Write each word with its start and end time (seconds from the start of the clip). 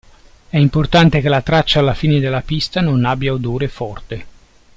È 0.49 0.57
importante 0.57 1.21
che 1.21 1.29
la 1.29 1.43
traccia 1.43 1.77
alla 1.77 1.93
fine 1.93 2.19
della 2.19 2.41
pista 2.41 2.81
non 2.81 3.05
abbia 3.05 3.33
odore 3.33 3.67
forte. 3.67 4.25